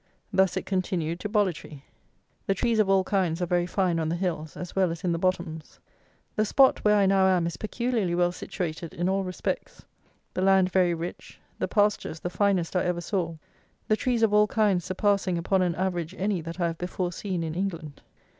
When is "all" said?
2.89-3.03, 9.07-9.23, 14.33-14.47